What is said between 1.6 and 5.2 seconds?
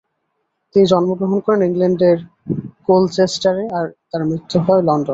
ইংল্যান্ডের কোলচেস্টারে, আর তার মৃত্যু হয় লন্ডনে।